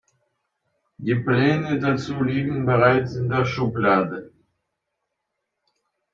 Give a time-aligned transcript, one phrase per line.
[0.97, 4.31] Die Pläne dazu liegen bereits in der Schublade.